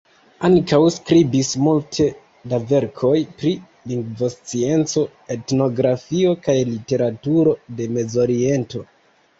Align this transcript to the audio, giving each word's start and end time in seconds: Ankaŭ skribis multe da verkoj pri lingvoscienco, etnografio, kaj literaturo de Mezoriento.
Ankaŭ 0.47 0.77
skribis 0.93 1.51
multe 1.65 2.07
da 2.53 2.59
verkoj 2.71 3.13
pri 3.43 3.53
lingvoscienco, 3.93 5.05
etnografio, 5.37 6.35
kaj 6.49 6.59
literaturo 6.75 7.57
de 7.81 7.91
Mezoriento. 7.99 8.85